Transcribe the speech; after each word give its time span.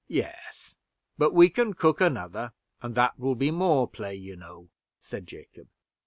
"Yes; 0.07 0.77
but 1.19 1.31
we 1.31 1.47
can 1.51 1.75
cook 1.75 2.01
another, 2.01 2.53
and 2.81 2.95
that 2.95 3.19
will 3.19 3.35
be 3.35 3.51
more 3.51 3.87
play 3.87 4.15
you 4.15 4.35
know," 4.35 4.69
said 4.99 5.27
Jacob. 5.27 5.67